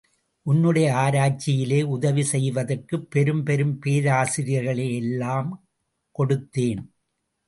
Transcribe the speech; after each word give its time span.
உன்னுடைய 0.45 0.95
ஆராய்ச்சியிலே 0.95 1.81
உதவி 1.81 2.23
செய்வதற்குப் 2.23 3.11
பெரும் 3.11 3.43
பெரும் 3.43 3.79
பேராசிரியர்களையெல்லாம் 3.85 5.51
கொடுத்தேன். 6.19 6.81